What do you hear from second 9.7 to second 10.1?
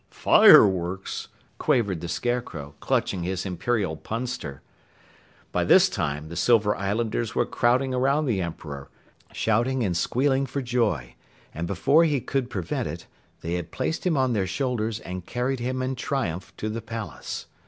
and